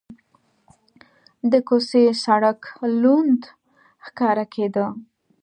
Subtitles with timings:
[1.51, 2.61] د کوڅې سړک
[3.01, 3.41] لوند
[4.05, 4.85] ښکاره کېده.